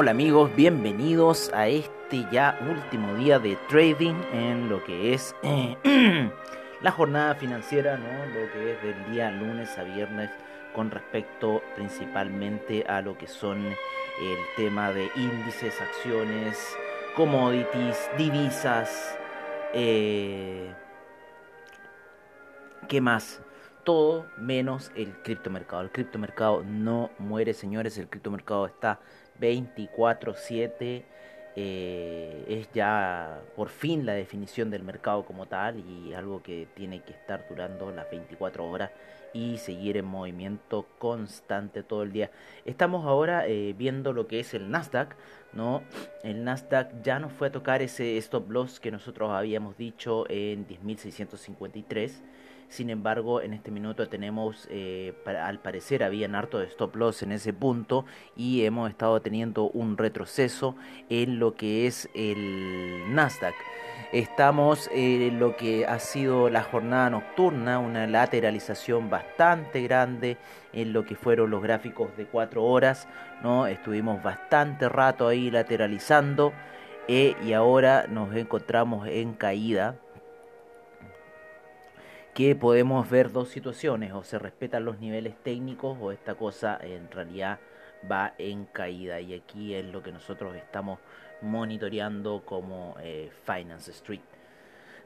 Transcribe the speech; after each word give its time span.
Hola 0.00 0.12
amigos, 0.12 0.54
bienvenidos 0.54 1.50
a 1.52 1.66
este 1.66 2.24
ya 2.30 2.56
último 2.70 3.16
día 3.16 3.40
de 3.40 3.56
trading 3.68 4.14
en 4.32 4.68
lo 4.68 4.84
que 4.84 5.12
es 5.12 5.34
eh, 5.42 5.76
la 6.82 6.92
jornada 6.92 7.34
financiera, 7.34 7.96
¿no? 7.96 8.26
lo 8.26 8.52
que 8.52 8.74
es 8.74 8.82
del 8.84 9.10
día 9.10 9.32
lunes 9.32 9.76
a 9.76 9.82
viernes 9.82 10.30
con 10.72 10.92
respecto 10.92 11.64
principalmente 11.74 12.84
a 12.84 13.02
lo 13.02 13.18
que 13.18 13.26
son 13.26 13.66
el 13.66 14.38
tema 14.56 14.92
de 14.92 15.10
índices, 15.16 15.80
acciones, 15.80 16.76
commodities, 17.16 18.08
divisas, 18.16 19.18
eh, 19.74 20.72
¿qué 22.86 23.00
más? 23.00 23.42
Todo 23.82 24.26
menos 24.36 24.92
el 24.94 25.12
criptomercado. 25.22 25.82
El 25.82 25.90
criptomercado 25.90 26.62
no 26.62 27.10
muere, 27.18 27.52
señores. 27.52 27.98
El 27.98 28.08
criptomercado 28.08 28.66
está 28.66 29.00
24/7 29.40 31.04
eh, 31.60 32.44
es 32.46 32.70
ya 32.72 33.40
por 33.56 33.68
fin 33.68 34.06
la 34.06 34.12
definición 34.12 34.70
del 34.70 34.84
mercado 34.84 35.24
como 35.24 35.46
tal 35.46 35.80
y 35.80 36.14
algo 36.14 36.40
que 36.40 36.68
tiene 36.74 37.02
que 37.02 37.12
estar 37.12 37.48
durando 37.48 37.90
las 37.90 38.08
24 38.10 38.64
horas 38.64 38.92
y 39.32 39.58
seguir 39.58 39.96
en 39.96 40.04
movimiento 40.04 40.86
constante 40.98 41.82
todo 41.82 42.04
el 42.04 42.12
día. 42.12 42.30
Estamos 42.64 43.04
ahora 43.06 43.46
eh, 43.48 43.74
viendo 43.76 44.12
lo 44.12 44.28
que 44.28 44.40
es 44.40 44.54
el 44.54 44.70
Nasdaq, 44.70 45.16
¿no? 45.52 45.82
El 46.22 46.44
Nasdaq 46.44 47.02
ya 47.02 47.18
no 47.18 47.28
fue 47.28 47.48
a 47.48 47.52
tocar 47.52 47.82
ese 47.82 48.16
stop 48.18 48.50
loss 48.50 48.78
que 48.78 48.90
nosotros 48.90 49.30
habíamos 49.30 49.76
dicho 49.76 50.26
en 50.30 50.66
10.653 50.66 52.20
sin 52.68 52.90
embargo, 52.90 53.40
en 53.40 53.54
este 53.54 53.70
minuto 53.70 54.08
tenemos, 54.08 54.68
eh, 54.70 55.14
al 55.24 55.58
parecer, 55.60 56.02
habían 56.04 56.34
harto 56.34 56.58
de 56.58 56.66
stop 56.66 56.96
loss 56.96 57.22
en 57.22 57.32
ese 57.32 57.54
punto 57.54 58.04
y 58.36 58.64
hemos 58.64 58.90
estado 58.90 59.20
teniendo 59.22 59.70
un 59.70 59.96
retroceso 59.96 60.76
en 61.08 61.38
lo 61.38 61.54
que 61.54 61.86
es 61.86 62.10
el 62.14 63.14
Nasdaq. 63.14 63.54
Estamos 64.12 64.88
en 64.92 65.38
lo 65.38 65.56
que 65.56 65.86
ha 65.86 65.98
sido 65.98 66.50
la 66.50 66.62
jornada 66.62 67.10
nocturna, 67.10 67.78
una 67.78 68.06
lateralización 68.06 69.10
bastante 69.10 69.82
grande 69.82 70.36
en 70.72 70.92
lo 70.92 71.04
que 71.04 71.14
fueron 71.14 71.50
los 71.50 71.62
gráficos 71.62 72.16
de 72.16 72.26
4 72.26 72.64
horas, 72.64 73.08
¿no? 73.42 73.66
Estuvimos 73.66 74.22
bastante 74.22 74.88
rato 74.88 75.28
ahí 75.28 75.50
lateralizando 75.50 76.52
eh, 77.06 77.34
y 77.44 77.54
ahora 77.54 78.06
nos 78.08 78.34
encontramos 78.34 79.08
en 79.08 79.32
caída 79.34 79.96
que 82.38 82.54
podemos 82.54 83.10
ver 83.10 83.32
dos 83.32 83.48
situaciones, 83.48 84.12
o 84.12 84.22
se 84.22 84.38
respetan 84.38 84.84
los 84.84 85.00
niveles 85.00 85.34
técnicos 85.42 85.98
o 86.00 86.12
esta 86.12 86.36
cosa 86.36 86.78
en 86.80 87.10
realidad 87.10 87.58
va 88.08 88.34
en 88.38 88.64
caída 88.66 89.20
y 89.20 89.34
aquí 89.34 89.74
es 89.74 89.84
lo 89.86 90.04
que 90.04 90.12
nosotros 90.12 90.54
estamos 90.54 91.00
monitoreando 91.42 92.44
como 92.44 92.94
eh, 93.00 93.32
Finance 93.44 93.90
Street. 93.90 94.37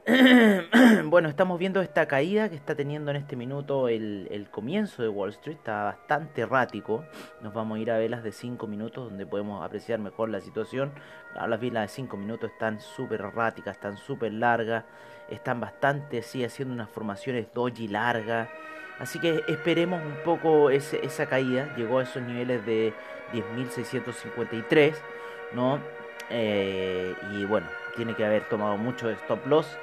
bueno, 1.05 1.29
estamos 1.29 1.57
viendo 1.57 1.81
esta 1.81 2.07
caída 2.07 2.49
que 2.49 2.57
está 2.57 2.75
teniendo 2.75 3.11
en 3.11 3.17
este 3.17 3.37
minuto 3.37 3.87
el, 3.87 4.47
comienzo 4.51 5.01
de 5.01 5.07
Wall 5.07 5.29
Street. 5.29 5.55
Está 5.55 5.83
bastante 5.83 6.41
errático. 6.41 7.05
Nos 7.39 7.53
vamos 7.53 7.77
a 7.77 7.79
ir 7.79 7.89
a 7.89 7.97
velas 7.97 8.21
de 8.21 8.33
5 8.33 8.67
minutos 8.67 9.05
donde 9.05 9.25
podemos 9.25 9.63
apreciar 9.63 9.99
mejor 9.99 10.27
la 10.27 10.41
situación. 10.41 10.91
Las 11.47 11.59
velas 11.59 11.83
de 11.83 11.87
5 11.87 12.17
minutos 12.17 12.51
están 12.51 12.81
súper 12.81 13.21
erráticas, 13.21 13.77
están 13.77 13.95
súper 13.95 14.33
largas. 14.33 14.83
Están 15.29 15.61
bastante, 15.61 16.21
sí, 16.21 16.43
haciendo 16.43 16.73
unas 16.73 16.89
formaciones 16.89 17.47
doji 17.53 17.87
largas. 17.87 18.49
Así 18.99 19.19
que 19.19 19.41
esperemos 19.47 20.03
un 20.05 20.17
poco 20.25 20.69
esa 20.69 21.25
caída. 21.27 21.73
Llegó 21.77 21.99
a 21.99 22.03
esos 22.03 22.21
niveles 22.21 22.65
de 22.65 22.93
10.653, 23.31 24.95
¿no? 25.53 25.79
Eh, 26.29 27.15
y 27.31 27.45
bueno, 27.45 27.67
tiene 27.95 28.15
que 28.15 28.25
haber 28.25 28.43
tomado 28.49 28.75
mucho 28.77 29.09
stop 29.09 29.45
loss 29.47 29.77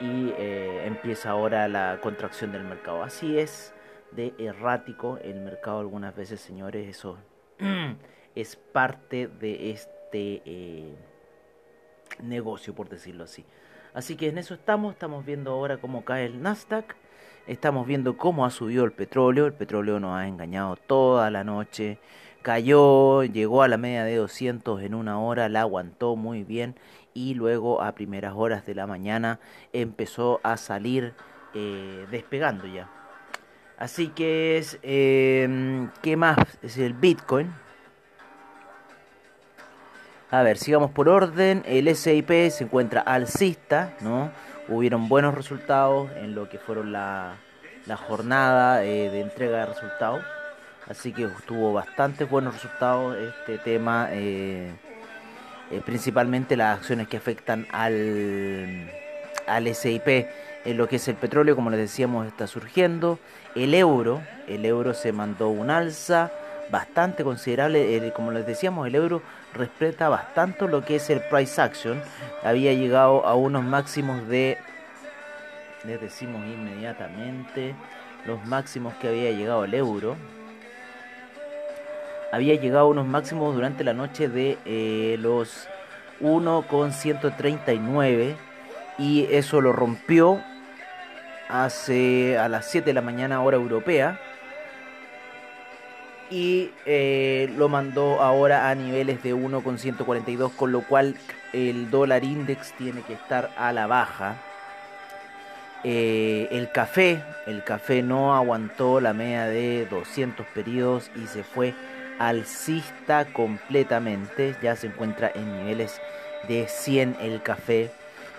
y 0.00 0.32
eh, 0.38 0.86
empieza 0.86 1.30
ahora 1.30 1.68
la 1.68 1.98
contracción 2.02 2.52
del 2.52 2.64
mercado. 2.64 3.02
Así 3.02 3.38
es 3.38 3.74
de 4.12 4.34
errático 4.38 5.18
el 5.22 5.40
mercado 5.40 5.80
algunas 5.80 6.14
veces, 6.16 6.40
señores, 6.40 6.88
eso 6.88 7.18
es 8.34 8.56
parte 8.56 9.28
de 9.28 9.70
este 9.70 10.42
eh, 10.44 10.94
negocio, 12.22 12.74
por 12.74 12.88
decirlo 12.88 13.24
así. 13.24 13.44
Así 13.92 14.16
que 14.16 14.28
en 14.28 14.38
eso 14.38 14.54
estamos, 14.54 14.94
estamos 14.94 15.24
viendo 15.24 15.50
ahora 15.50 15.78
cómo 15.78 16.04
cae 16.04 16.26
el 16.26 16.42
Nasdaq, 16.42 16.96
estamos 17.46 17.86
viendo 17.86 18.16
cómo 18.16 18.44
ha 18.44 18.50
subido 18.50 18.84
el 18.84 18.92
petróleo, 18.92 19.46
el 19.46 19.52
petróleo 19.52 20.00
nos 20.00 20.16
ha 20.16 20.26
engañado 20.26 20.76
toda 20.76 21.30
la 21.30 21.44
noche, 21.44 21.98
cayó, 22.42 23.24
llegó 23.24 23.62
a 23.62 23.68
la 23.68 23.76
media 23.76 24.04
de 24.04 24.16
200 24.16 24.82
en 24.82 24.94
una 24.94 25.20
hora, 25.20 25.48
la 25.48 25.60
aguantó 25.60 26.16
muy 26.16 26.44
bien 26.44 26.74
y 27.14 27.34
luego 27.34 27.82
a 27.82 27.92
primeras 27.92 28.34
horas 28.36 28.66
de 28.66 28.74
la 28.74 28.86
mañana 28.86 29.40
empezó 29.72 30.40
a 30.42 30.56
salir 30.56 31.14
eh, 31.54 32.06
despegando 32.10 32.66
ya. 32.66 32.88
Así 33.78 34.08
que 34.08 34.58
es, 34.58 34.78
eh, 34.82 35.88
¿qué 36.02 36.16
más? 36.16 36.36
Es 36.62 36.76
el 36.76 36.92
Bitcoin. 36.92 37.50
A 40.30 40.42
ver, 40.42 40.58
sigamos 40.58 40.90
por 40.92 41.08
orden. 41.08 41.62
El 41.66 41.94
SIP 41.96 42.50
se 42.50 42.64
encuentra 42.64 43.00
alcista, 43.00 43.94
¿no? 44.00 44.30
Hubieron 44.68 45.08
buenos 45.08 45.34
resultados 45.34 46.10
en 46.16 46.34
lo 46.34 46.48
que 46.48 46.58
fueron 46.58 46.92
la, 46.92 47.36
la 47.86 47.96
jornada 47.96 48.84
eh, 48.84 49.10
de 49.10 49.20
entrega 49.20 49.60
de 49.60 49.66
resultados. 49.66 50.22
Así 50.90 51.12
que 51.12 51.28
tuvo 51.46 51.72
bastantes 51.72 52.28
buenos 52.28 52.52
resultados 52.52 53.16
este 53.16 53.58
tema. 53.58 54.08
Eh, 54.10 54.72
eh, 55.70 55.80
principalmente 55.86 56.56
las 56.56 56.78
acciones 56.78 57.06
que 57.06 57.16
afectan 57.16 57.64
al, 57.70 58.90
al 59.46 59.72
SIP. 59.72 60.26
En 60.64 60.76
lo 60.76 60.88
que 60.88 60.96
es 60.96 61.06
el 61.06 61.14
petróleo, 61.14 61.54
como 61.54 61.70
les 61.70 61.78
decíamos, 61.78 62.26
está 62.26 62.48
surgiendo. 62.48 63.20
El 63.54 63.72
euro, 63.74 64.20
el 64.48 64.66
euro 64.66 64.92
se 64.92 65.12
mandó 65.12 65.48
un 65.48 65.70
alza 65.70 66.32
bastante 66.72 67.22
considerable. 67.22 68.12
como 68.12 68.32
les 68.32 68.44
decíamos, 68.44 68.88
el 68.88 68.96
euro 68.96 69.22
respeta 69.54 70.08
bastante 70.08 70.66
lo 70.66 70.84
que 70.84 70.96
es 70.96 71.08
el 71.08 71.20
price 71.20 71.62
action. 71.62 72.02
Había 72.42 72.72
llegado 72.72 73.24
a 73.24 73.36
unos 73.36 73.62
máximos 73.62 74.26
de, 74.26 74.58
les 75.84 76.00
decimos 76.00 76.44
inmediatamente, 76.46 77.76
los 78.26 78.44
máximos 78.44 78.92
que 78.94 79.06
había 79.06 79.30
llegado 79.30 79.64
el 79.64 79.74
euro 79.74 80.16
había 82.32 82.54
llegado 82.54 82.86
a 82.86 82.88
unos 82.88 83.06
máximos 83.06 83.54
durante 83.54 83.84
la 83.84 83.92
noche 83.92 84.28
de 84.28 84.56
eh, 84.64 85.16
los 85.18 85.68
1,139 86.20 88.36
y 88.98 89.26
eso 89.30 89.60
lo 89.60 89.72
rompió 89.72 90.42
hace 91.48 92.38
a 92.38 92.48
las 92.48 92.70
7 92.70 92.86
de 92.86 92.94
la 92.94 93.02
mañana 93.02 93.42
hora 93.42 93.56
europea 93.56 94.20
y 96.30 96.70
eh, 96.86 97.52
lo 97.56 97.68
mandó 97.68 98.20
ahora 98.20 98.70
a 98.70 98.74
niveles 98.74 99.22
de 99.22 99.34
1,142 99.34 100.52
con 100.52 100.70
lo 100.70 100.82
cual 100.82 101.16
el 101.52 101.90
dólar 101.90 102.22
index 102.22 102.72
tiene 102.74 103.02
que 103.02 103.14
estar 103.14 103.50
a 103.56 103.72
la 103.72 103.88
baja. 103.88 104.36
Eh, 105.82 106.46
el 106.52 106.70
café 106.70 107.24
el 107.46 107.64
café 107.64 108.02
no 108.02 108.36
aguantó 108.36 109.00
la 109.00 109.14
media 109.14 109.46
de 109.46 109.86
200 109.86 110.44
periodos 110.48 111.10
y 111.16 111.26
se 111.26 111.42
fue 111.42 111.74
alcista 112.20 113.24
completamente, 113.32 114.54
ya 114.62 114.76
se 114.76 114.86
encuentra 114.88 115.32
en 115.34 115.56
niveles 115.56 115.98
de 116.46 116.68
100 116.68 117.16
el 117.20 117.42
café. 117.42 117.90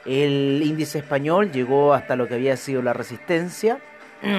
El 0.05 0.61
índice 0.63 0.99
español 0.99 1.51
llegó 1.51 1.95
hasta 1.95 2.15
lo 2.15 2.27
que 2.27 2.35
había 2.35 2.55
sido 2.57 2.83
la 2.83 2.93
resistencia. 2.93 3.79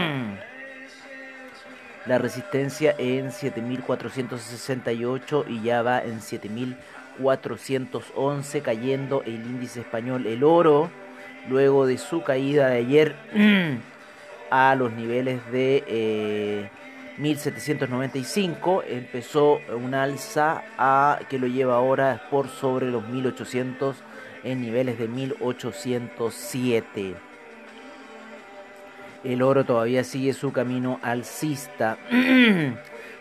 La 2.04 2.18
resistencia 2.18 2.96
en 2.98 3.30
7468 3.30 5.44
y 5.46 5.62
ya 5.62 5.82
va 5.82 6.02
en 6.02 6.20
7411 6.20 8.60
cayendo 8.60 9.22
el 9.22 9.34
índice 9.34 9.82
español. 9.82 10.26
El 10.26 10.42
oro, 10.42 10.90
luego 11.48 11.86
de 11.86 11.98
su 11.98 12.24
caída 12.24 12.70
de 12.70 12.78
ayer 12.78 13.14
a 14.50 14.74
los 14.74 14.90
niveles 14.94 15.48
de... 15.52 15.84
Eh, 15.86 16.68
1795, 17.19 18.85
empezó 18.88 19.61
un 19.75 19.94
alza 19.94 20.62
a 20.79 21.20
que 21.29 21.38
lo 21.38 21.47
lleva 21.47 21.76
ahora 21.76 22.23
por 22.31 22.49
sobre 22.49 22.91
los 22.91 23.06
1800 23.09 23.97
en 24.44 24.61
niveles 24.61 24.99
de 24.99 25.09
1807. 25.09 27.14
El 29.25 29.43
oro 29.43 29.64
todavía 29.64 30.05
sigue 30.05 30.32
su 30.32 30.53
camino 30.53 31.00
alcista. 31.03 31.99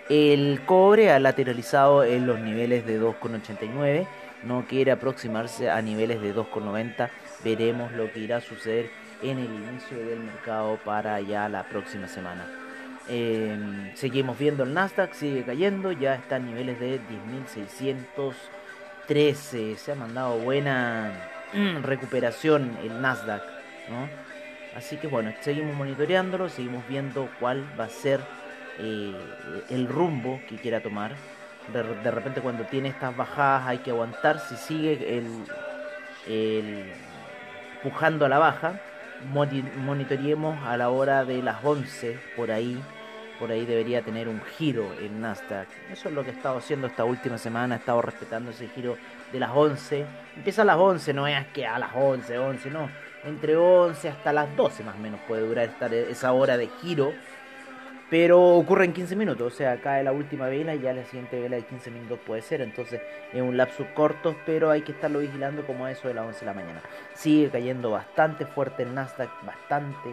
El 0.09 0.61
cobre 0.65 1.11
ha 1.11 1.19
lateralizado 1.19 2.03
en 2.03 2.27
los 2.27 2.39
niveles 2.39 2.85
de 2.85 2.99
2,89. 2.99 4.07
No 4.43 4.65
quiere 4.67 4.91
aproximarse 4.91 5.69
a 5.69 5.81
niveles 5.81 6.21
de 6.21 6.35
2,90. 6.35 7.09
Veremos 7.43 7.91
lo 7.91 8.11
que 8.11 8.19
irá 8.19 8.37
a 8.37 8.41
suceder 8.41 8.89
en 9.21 9.37
el 9.37 9.45
inicio 9.45 9.97
del 9.97 10.19
mercado 10.19 10.79
para 10.83 11.21
ya 11.21 11.47
la 11.47 11.63
próxima 11.63 12.07
semana. 12.07 12.60
Em, 13.07 13.95
seguimos 13.95 14.37
viendo 14.37 14.63
el 14.63 14.73
Nasdaq, 14.73 15.13
sigue 15.13 15.43
cayendo, 15.43 15.91
ya 15.91 16.15
está 16.15 16.35
a 16.37 16.39
niveles 16.39 16.79
de 16.79 16.99
10.613. 19.07 19.75
Se 19.75 19.91
ha 19.91 19.95
mandado 19.95 20.37
buena 20.37 21.11
mm, 21.53 21.83
recuperación 21.83 22.77
el 22.83 23.01
Nasdaq. 23.01 23.43
Así 24.75 24.97
que 24.97 25.07
bueno, 25.07 25.33
seguimos 25.41 25.75
monitoreándolo, 25.75 26.47
seguimos 26.49 26.87
viendo 26.87 27.29
cuál 27.39 27.65
va 27.77 27.85
a 27.85 27.89
ser 27.89 28.21
eh, 28.79 29.13
el 29.69 29.87
rumbo 29.87 30.39
que 30.47 30.55
quiera 30.55 30.81
tomar. 30.81 31.15
De, 31.73 32.11
repente 32.11 32.41
cuando 32.41 32.63
tiene 32.65 32.89
estas 32.89 33.15
bajadas 33.15 33.67
hay 33.67 33.79
que 33.79 33.91
aguantar. 33.91 34.39
Si 34.39 34.55
sigue 34.55 35.17
el, 35.17 35.43
el 36.27 36.85
pujando 37.83 38.25
a 38.25 38.29
la 38.29 38.39
baja, 38.39 38.79
monitoreemos 39.25 40.57
a 40.65 40.77
la 40.77 40.89
hora 40.89 41.25
de 41.25 41.41
las 41.41 41.63
11 41.63 42.19
por 42.35 42.51
ahí 42.51 42.81
por 43.41 43.51
ahí 43.51 43.65
debería 43.65 44.03
tener 44.03 44.29
un 44.29 44.39
giro 44.39 44.93
el 45.01 45.19
Nasdaq. 45.19 45.67
Eso 45.91 46.09
es 46.09 46.13
lo 46.13 46.23
que 46.23 46.29
he 46.29 46.33
estado 46.33 46.59
haciendo 46.59 46.85
esta 46.85 47.05
última 47.05 47.39
semana, 47.39 47.73
he 47.73 47.79
estado 47.79 47.99
respetando 47.99 48.51
ese 48.51 48.67
giro 48.67 48.97
de 49.33 49.39
las 49.39 49.49
11. 49.51 50.05
Empieza 50.35 50.61
a 50.61 50.65
las 50.65 50.77
11, 50.77 51.11
no 51.13 51.25
es 51.25 51.47
que 51.47 51.65
a 51.65 51.79
las 51.79 51.89
11, 51.95 52.37
11, 52.37 52.69
no. 52.69 52.87
Entre 53.23 53.57
11 53.57 54.09
hasta 54.09 54.31
las 54.31 54.55
12 54.55 54.83
más 54.83 54.93
o 54.95 54.99
menos 54.99 55.19
puede 55.27 55.41
durar 55.41 55.71
esa 55.91 56.31
hora 56.33 56.55
de 56.55 56.67
giro. 56.83 57.13
Pero 58.11 58.41
ocurre 58.41 58.83
en 58.83 58.91
15 58.91 59.15
minutos, 59.15 59.53
o 59.53 59.55
sea, 59.55 59.79
cae 59.79 60.03
la 60.03 60.11
última 60.11 60.47
vela 60.47 60.75
y 60.75 60.81
ya 60.81 60.91
la 60.91 61.05
siguiente 61.05 61.39
vela 61.39 61.55
de 61.55 61.63
15 61.63 61.91
minutos 61.91 62.19
puede 62.27 62.41
ser. 62.41 62.59
Entonces 62.59 63.01
es 63.31 63.41
un 63.41 63.55
lapso 63.55 63.87
corto, 63.93 64.35
pero 64.45 64.69
hay 64.69 64.81
que 64.81 64.91
estarlo 64.91 65.19
vigilando 65.19 65.65
como 65.65 65.87
eso 65.87 66.09
de 66.09 66.15
las 66.15 66.25
11 66.25 66.41
de 66.41 66.45
la 66.45 66.53
mañana. 66.53 66.81
Sigue 67.13 67.49
cayendo 67.49 67.89
bastante 67.91 68.45
fuerte 68.45 68.83
el 68.83 68.93
Nasdaq, 68.93 69.29
bastante 69.45 70.09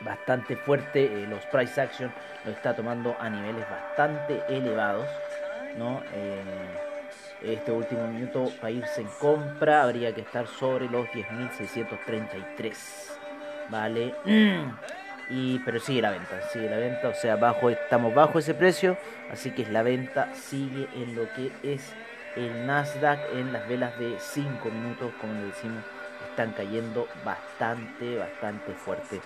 bastante 0.00 0.56
fuerte. 0.56 1.04
Eh, 1.04 1.26
los 1.28 1.46
price 1.46 1.80
action 1.80 2.12
lo 2.44 2.50
está 2.50 2.74
tomando 2.74 3.16
a 3.20 3.30
niveles 3.30 3.64
bastante 3.70 4.42
elevados. 4.48 5.06
¿no? 5.78 6.02
Eh, 6.12 6.42
este 7.42 7.70
último 7.70 8.06
minuto 8.08 8.50
para 8.60 8.72
irse 8.72 9.00
en 9.00 9.08
compra 9.20 9.84
habría 9.84 10.12
que 10.12 10.22
estar 10.22 10.48
sobre 10.48 10.88
los 10.90 11.06
10.633. 11.08 12.74
¿Vale? 13.70 14.12
Y, 15.30 15.60
pero 15.60 15.78
sigue 15.78 16.02
la 16.02 16.10
venta, 16.10 16.40
sigue 16.52 16.68
la 16.68 16.78
venta, 16.78 17.08
o 17.08 17.14
sea, 17.14 17.36
bajo, 17.36 17.70
estamos 17.70 18.12
bajo 18.12 18.40
ese 18.40 18.52
precio, 18.52 18.96
así 19.30 19.52
que 19.52 19.64
la 19.66 19.82
venta 19.82 20.34
sigue 20.34 20.88
en 20.96 21.14
lo 21.14 21.32
que 21.34 21.52
es 21.62 21.92
el 22.36 22.66
Nasdaq 22.66 23.20
en 23.34 23.52
las 23.52 23.68
velas 23.68 23.96
de 23.98 24.16
5 24.18 24.68
minutos, 24.70 25.12
como 25.20 25.34
le 25.34 25.46
decimos, 25.46 25.84
están 26.30 26.52
cayendo 26.52 27.06
bastante, 27.24 28.16
bastante 28.16 28.72
fuerte. 28.72 29.20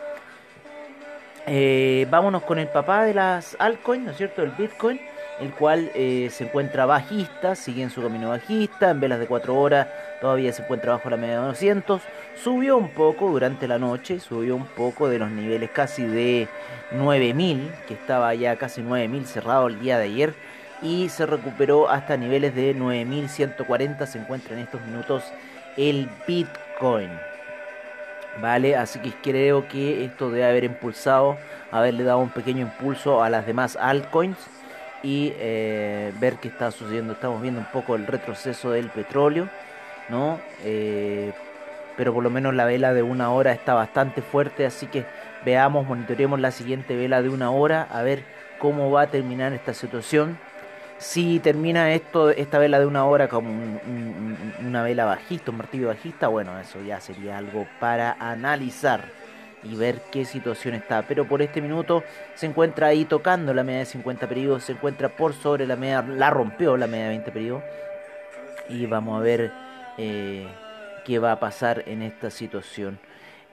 Eh, 1.46 2.06
vámonos 2.10 2.42
con 2.42 2.58
el 2.58 2.68
papá 2.68 3.04
de 3.04 3.14
las 3.14 3.56
altcoins, 3.58 4.04
¿no 4.04 4.10
es 4.12 4.16
cierto? 4.16 4.42
El 4.42 4.50
Bitcoin, 4.50 5.00
el 5.40 5.52
cual 5.52 5.90
eh, 5.94 6.28
se 6.30 6.44
encuentra 6.44 6.86
bajista, 6.86 7.54
sigue 7.54 7.82
en 7.82 7.90
su 7.90 8.02
camino 8.02 8.30
bajista, 8.30 8.90
en 8.90 9.00
velas 9.00 9.18
de 9.18 9.26
4 9.26 9.54
horas 9.54 9.88
todavía 10.24 10.54
se 10.54 10.62
encuentra 10.62 10.92
bajo 10.92 11.10
la 11.10 11.18
media 11.18 11.38
de 11.40 11.46
200. 11.48 12.00
Subió 12.42 12.76
un 12.76 12.88
poco 12.88 13.30
durante 13.30 13.68
la 13.68 13.78
noche, 13.78 14.20
subió 14.20 14.56
un 14.56 14.66
poco 14.66 15.08
de 15.08 15.18
los 15.18 15.30
niveles 15.30 15.70
casi 15.70 16.04
de 16.04 16.48
9000, 16.92 17.70
que 17.86 17.94
estaba 17.94 18.34
ya 18.34 18.56
casi 18.56 18.82
9000 18.82 19.26
cerrado 19.26 19.68
el 19.68 19.80
día 19.80 19.98
de 19.98 20.04
ayer, 20.04 20.34
y 20.82 21.08
se 21.08 21.26
recuperó 21.26 21.88
hasta 21.88 22.16
niveles 22.16 22.54
de 22.54 22.74
9140. 22.74 24.06
Se 24.06 24.18
encuentra 24.18 24.54
en 24.54 24.60
estos 24.60 24.82
minutos 24.82 25.24
el 25.76 26.08
Bitcoin. 26.26 27.10
¿vale? 28.40 28.76
Así 28.76 28.98
que 28.98 29.12
creo 29.22 29.68
que 29.68 30.04
esto 30.04 30.30
debe 30.30 30.46
haber 30.46 30.64
impulsado, 30.64 31.36
haberle 31.70 32.04
dado 32.04 32.18
un 32.18 32.30
pequeño 32.30 32.62
impulso 32.62 33.22
a 33.22 33.30
las 33.30 33.46
demás 33.46 33.76
altcoins 33.76 34.38
y 35.02 35.32
eh, 35.36 36.12
ver 36.18 36.36
qué 36.36 36.48
está 36.48 36.70
sucediendo. 36.70 37.12
Estamos 37.12 37.40
viendo 37.42 37.60
un 37.60 37.66
poco 37.66 37.94
el 37.96 38.06
retroceso 38.06 38.70
del 38.70 38.88
petróleo, 38.88 39.48
¿no? 40.08 40.40
Eh, 40.64 41.32
pero 41.96 42.12
por 42.12 42.22
lo 42.22 42.30
menos 42.30 42.54
la 42.54 42.64
vela 42.64 42.92
de 42.92 43.02
una 43.02 43.30
hora 43.30 43.52
está 43.52 43.74
bastante 43.74 44.22
fuerte, 44.22 44.66
así 44.66 44.86
que 44.86 45.04
veamos, 45.44 45.86
monitoreemos 45.86 46.40
la 46.40 46.50
siguiente 46.50 46.96
vela 46.96 47.22
de 47.22 47.28
una 47.28 47.50
hora, 47.50 47.86
a 47.90 48.02
ver 48.02 48.24
cómo 48.58 48.90
va 48.90 49.02
a 49.02 49.06
terminar 49.08 49.52
esta 49.52 49.74
situación. 49.74 50.38
Si 50.98 51.38
termina 51.40 51.92
esto, 51.92 52.30
esta 52.30 52.58
vela 52.58 52.78
de 52.78 52.86
una 52.86 53.04
hora 53.04 53.28
como 53.28 53.52
una 54.64 54.82
vela 54.82 55.04
bajista, 55.04 55.50
un 55.50 55.58
martillo 55.58 55.88
bajista, 55.88 56.28
bueno, 56.28 56.58
eso 56.58 56.80
ya 56.82 57.00
sería 57.00 57.38
algo 57.38 57.66
para 57.80 58.16
analizar 58.18 59.04
y 59.64 59.76
ver 59.76 60.00
qué 60.12 60.24
situación 60.24 60.74
está. 60.74 61.02
Pero 61.02 61.26
por 61.26 61.42
este 61.42 61.60
minuto 61.60 62.04
se 62.34 62.46
encuentra 62.46 62.88
ahí 62.88 63.04
tocando 63.04 63.52
la 63.52 63.64
media 63.64 63.80
de 63.80 63.86
50 63.86 64.28
periodos, 64.28 64.64
se 64.64 64.72
encuentra 64.72 65.08
por 65.08 65.34
sobre 65.34 65.66
la 65.66 65.76
media, 65.76 66.02
la 66.02 66.30
rompió 66.30 66.76
la 66.76 66.86
media 66.86 67.04
de 67.04 67.10
20 67.10 67.32
periodos. 67.32 67.64
Y 68.68 68.86
vamos 68.86 69.20
a 69.20 69.22
ver 69.22 69.52
eh, 69.98 70.46
qué 71.04 71.18
va 71.18 71.32
a 71.32 71.40
pasar 71.40 71.84
en 71.86 72.02
esta 72.02 72.30
situación. 72.30 72.98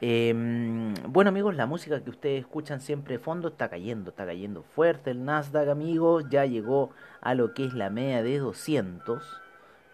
Em, 0.04 0.94
bueno 1.08 1.30
amigos, 1.30 1.56
la 1.56 1.68
música 1.68 2.04
que 2.04 2.10
ustedes 2.10 2.40
escuchan 2.40 2.82
siempre 2.82 3.18
de 3.18 3.24
fondo 3.24 3.50
está 3.50 3.70
cayendo, 3.70 4.10
está 4.10 4.26
cayendo 4.26 4.64
fuerte 4.64 5.12
el 5.12 5.24
Nasdaq 5.26 5.70
amigos, 5.70 6.26
ya 6.30 6.46
llegó 6.46 6.90
a 7.22 7.36
lo 7.36 7.54
que 7.54 7.66
es 7.66 7.74
la 7.76 7.92
media 7.92 8.24
de 8.24 8.40
200, 8.40 9.24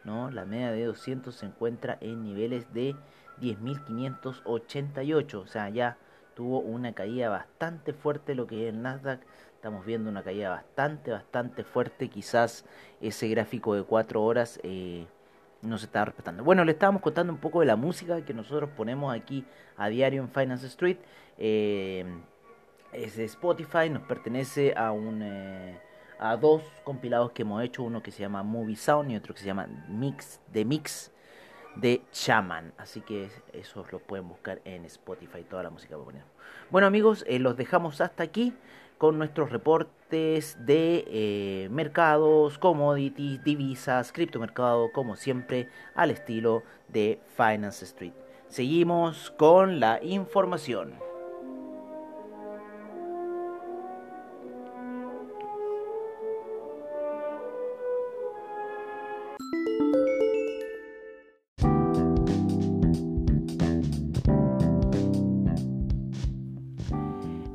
¿no? 0.05 0.31
La 0.31 0.45
media 0.45 0.71
de 0.71 0.85
200 0.85 1.35
se 1.35 1.45
encuentra 1.47 1.97
en 1.99 2.23
niveles 2.23 2.73
de 2.73 2.95
10.588, 3.41 5.33
o 5.35 5.47
sea, 5.47 5.67
ya 5.69 5.97
tuvo 6.35 6.59
una 6.59 6.93
caída 6.93 7.27
bastante 7.27 7.91
fuerte 7.91 8.33
lo 8.33 8.47
que 8.47 8.67
es 8.67 8.73
el 8.73 8.81
Nasdaq, 8.81 9.19
estamos 9.55 9.85
viendo 9.85 10.09
una 10.09 10.23
caída 10.23 10.51
bastante, 10.51 11.11
bastante 11.11 11.65
fuerte, 11.65 12.07
quizás 12.07 12.63
ese 13.01 13.27
gráfico 13.27 13.75
de 13.75 13.83
4 13.83 14.23
horas... 14.23 14.59
Eh, 14.63 15.05
no 15.61 15.77
se 15.77 15.85
está 15.85 16.05
respetando. 16.05 16.43
Bueno, 16.43 16.63
le 16.63 16.73
estábamos 16.73 17.01
contando 17.01 17.33
un 17.33 17.39
poco 17.39 17.59
de 17.61 17.65
la 17.65 17.75
música 17.75 18.23
que 18.23 18.33
nosotros 18.33 18.69
ponemos 18.75 19.13
aquí 19.13 19.45
a 19.75 19.89
diario 19.89 20.21
en 20.21 20.29
Finance 20.29 20.67
Street. 20.67 20.97
Eh, 21.37 22.05
es 22.93 23.17
de 23.17 23.25
Spotify, 23.25 23.89
nos 23.89 24.03
pertenece 24.03 24.73
a 24.75 24.91
un 24.91 25.21
eh, 25.21 25.79
a 26.19 26.35
dos 26.35 26.63
compilados 26.83 27.31
que 27.31 27.43
hemos 27.43 27.63
hecho, 27.63 27.83
uno 27.83 28.01
que 28.01 28.11
se 28.11 28.21
llama 28.21 28.43
Movie 28.43 28.75
Sound 28.75 29.11
y 29.11 29.15
otro 29.15 29.33
que 29.33 29.41
se 29.41 29.45
llama 29.45 29.67
Mix 29.87 30.39
de 30.51 30.65
Mix 30.65 31.11
de 31.75 32.01
Chaman. 32.11 32.73
Así 32.77 33.01
que 33.01 33.29
eso 33.53 33.85
lo 33.91 33.99
pueden 33.99 34.27
buscar 34.27 34.61
en 34.65 34.85
Spotify, 34.85 35.43
toda 35.43 35.63
la 35.63 35.69
música 35.69 35.95
que 35.95 36.03
ponemos. 36.03 36.27
Bueno 36.71 36.87
amigos, 36.87 37.23
eh, 37.27 37.39
los 37.39 37.55
dejamos 37.55 38.01
hasta 38.01 38.23
aquí 38.23 38.53
con 38.97 39.17
nuestros 39.17 39.51
reportes 39.51 40.57
de 40.65 41.05
eh, 41.07 41.69
mercados, 41.69 42.57
commodities, 42.57 43.43
divisas, 43.43 44.11
criptomercado, 44.11 44.91
como 44.91 45.15
siempre, 45.15 45.69
al 45.95 46.11
estilo 46.11 46.63
de 46.87 47.19
Finance 47.35 47.85
Street. 47.85 48.13
Seguimos 48.47 49.31
con 49.31 49.79
la 49.79 50.01
información. 50.03 51.06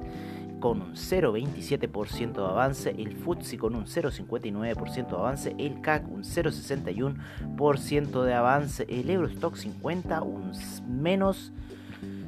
con 0.61 0.83
un 0.83 0.95
0,27% 0.95 2.33
de 2.33 2.45
avance, 2.45 2.91
el 2.91 3.17
FTSE 3.17 3.57
con 3.59 3.75
un 3.75 3.87
0,59% 3.87 5.09
de 5.09 5.17
avance, 5.17 5.57
el 5.59 5.81
CAC 5.81 6.07
un 6.09 6.23
0,61% 6.25 8.23
de 8.23 8.35
avance, 8.35 8.87
el 8.89 9.11
Eurostock 9.11 9.57
50 9.57 10.23
un 10.23 10.53
menos 10.89 11.53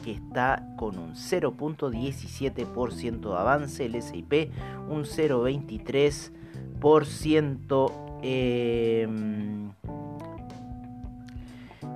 que 0.04 0.12
está 0.14 0.66
con 0.78 0.98
un 0.98 1.14
0.17% 1.14 3.20
de 3.20 3.38
avance, 3.38 3.86
el 3.86 4.02
SIP 4.02 4.50
un 4.90 5.04
0.23%. 5.04 7.92
Eh, 8.24 9.08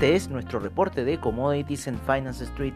Este 0.05 0.17
es 0.17 0.29
nuestro 0.29 0.61
reporte 0.61 1.03
de 1.03 1.19
Commodities 1.19 1.87
en 1.87 1.99
Finance 1.99 2.45
Street 2.45 2.75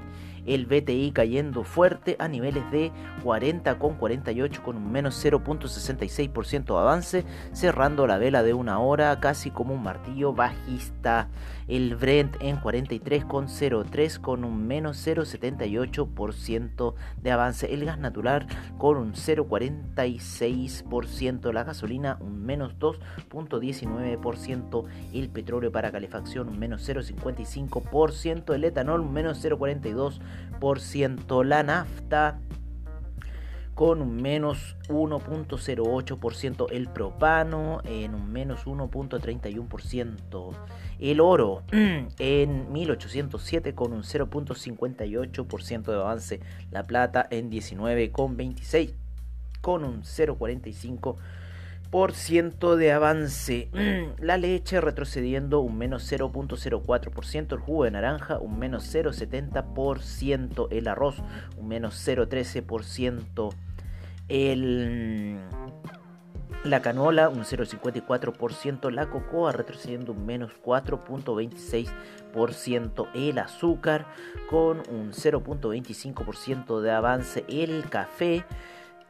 el 0.49 0.67
BTI 0.67 1.12
cayendo 1.12 1.64
fuerte 1.64 2.17
a 2.19 2.28
niveles 2.28 2.71
de 2.71 2.93
40,48 3.25 4.62
con 4.62 4.76
un 4.76 4.90
menos 4.90 5.23
0.66% 5.25 6.64
de 6.64 6.78
avance, 6.78 7.25
cerrando 7.52 8.07
la 8.07 8.19
vela 8.19 8.43
de 8.43 8.55
una 8.55 8.78
hora 8.78 9.19
casi 9.21 9.50
como 9.50 9.75
un 9.75 9.83
martillo 9.83 10.33
bajista. 10.33 11.28
El 11.69 11.95
Brent 11.97 12.37
en 12.40 12.61
43,03 12.61 14.21
con 14.21 14.45
un 14.45 14.67
menos 14.67 15.07
0.78% 15.07 16.95
de 17.21 17.31
avance. 17.31 17.75
El 17.75 17.85
gas 17.85 17.99
natural 17.99 18.47
con 18.78 18.97
un 18.97 19.12
0.46%. 19.12 21.52
La 21.52 21.64
gasolina 21.64 22.17
un 22.21 22.47
menos 22.47 22.78
2.19%. 22.78 24.85
El 25.12 25.28
petróleo 25.28 25.71
para 25.71 25.93
calefacción 25.93 26.49
un 26.49 26.59
menos 26.59 26.88
0.55%. 26.88 28.55
El 28.55 28.64
etanol 28.64 29.02
un 29.02 29.12
menos 29.12 29.45
0.42% 29.45 30.21
la 31.45 31.62
nafta 31.62 32.40
con 33.75 34.02
un 34.02 34.16
menos 34.21 34.76
1.08%, 34.88 36.66
el 36.73 36.88
propano 36.88 37.80
en 37.85 38.16
un 38.16 38.33
menos 38.33 38.66
1.31%, 38.66 40.52
el 40.99 41.21
oro 41.21 41.62
en 41.71 42.73
1807 42.73 43.76
con 43.76 43.92
un 43.92 44.02
0.58% 44.02 45.83
de 45.83 45.95
avance, 45.95 46.40
la 46.73 46.83
plata 46.83 47.25
en 47.30 47.52
19,26 47.52 48.95
con 49.61 49.85
un 49.85 50.02
0.45% 50.02 50.37
por 50.37 50.52
ciento 50.73 51.18
de 51.90 52.92
avance. 52.92 53.68
La 54.18 54.37
leche 54.37 54.80
retrocediendo 54.80 55.61
un 55.61 55.78
menos 55.78 56.11
0.04%. 56.11 57.52
El 57.52 57.59
jugo 57.59 57.85
de 57.85 57.90
naranja 57.90 58.38
un 58.38 58.59
menos 58.59 58.95
0.70%. 58.95 60.68
El 60.71 60.88
arroz 60.88 61.16
un 61.57 61.68
menos 61.68 61.95
0.13%. 62.07 63.54
El... 64.28 65.38
La 66.64 66.83
canola 66.83 67.28
un 67.28 67.45
0,54%, 67.45 68.90
la 68.90 69.09
cocoa 69.09 69.52
retrocediendo 69.52 70.11
un 70.12 70.26
menos 70.26 70.50
4,26%, 70.64 73.09
el 73.14 73.38
azúcar 73.38 74.07
con 74.50 74.78
un 74.90 75.12
0,25% 75.12 76.80
de 76.80 76.90
avance, 76.90 77.45
el 77.49 77.88
café 77.88 78.45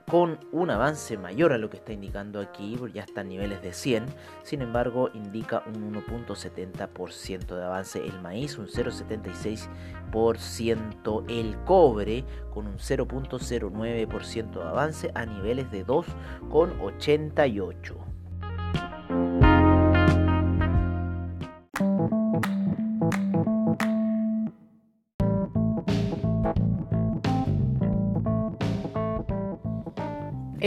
con 0.09 0.41
un 0.53 0.71
avance 0.71 1.19
mayor 1.19 1.53
a 1.53 1.59
lo 1.59 1.69
que 1.69 1.77
está 1.77 1.93
indicando 1.93 2.41
aquí, 2.41 2.79
ya 2.95 3.03
está 3.03 3.21
a 3.21 3.25
niveles 3.25 3.61
de 3.63 3.75
100, 3.75 4.07
sin 4.43 4.63
embargo 4.63 5.11
indica 5.13 5.63
un 5.67 5.95
1.70% 5.95 7.55
de 7.55 7.65
avance 7.65 8.03
el 8.05 8.19
maíz, 8.21 8.57
un 8.57 8.69
0.76%, 8.69 11.25
el 11.29 11.59
cobre 11.65 12.25
con 12.53 12.67
un 12.67 12.79
0.09% 12.79 14.51
de 14.51 14.63
avance 14.63 15.11
a 15.15 15.27
niveles 15.27 15.71
de 15.71 15.87
2,88%. 15.87 18.18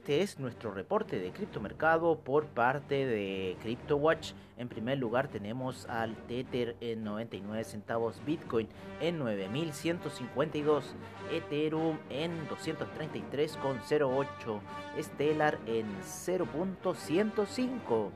Este 0.00 0.22
es 0.22 0.38
nuestro 0.38 0.72
reporte 0.72 1.18
de 1.18 1.30
criptomercado 1.30 2.20
por 2.20 2.46
parte 2.46 3.04
de 3.04 3.58
CryptoWatch. 3.60 4.32
En 4.56 4.70
primer 4.70 4.96
lugar 4.96 5.28
tenemos 5.28 5.84
al 5.90 6.16
Tether 6.26 6.74
en 6.80 7.04
99 7.04 7.64
centavos, 7.64 8.18
Bitcoin 8.24 8.66
en 9.02 9.18
9152, 9.18 10.94
Ethereum 11.30 11.98
en 12.08 12.48
233,08, 12.48 14.60
Stellar 15.02 15.58
en 15.66 15.84
0.105. 16.00 18.08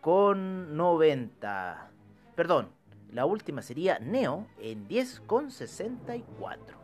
con 0.00 0.76
90. 0.76 1.90
Perdón, 2.36 2.68
la 3.10 3.26
última 3.26 3.60
sería 3.60 3.98
Neo 3.98 4.46
en 4.60 4.86
10 4.86 5.18
con 5.26 5.50
64. 5.50 6.78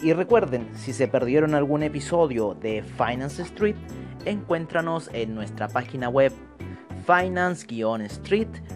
Y 0.00 0.12
recuerden, 0.12 0.70
si 0.76 0.92
se 0.92 1.08
perdieron 1.08 1.56
algún 1.56 1.82
episodio 1.82 2.54
de 2.54 2.84
Finance 2.84 3.42
Street, 3.42 3.74
encuéntranos 4.24 5.10
en 5.12 5.34
nuestra 5.34 5.66
página 5.66 6.08
web 6.08 6.32
finance-street.com 7.04 8.75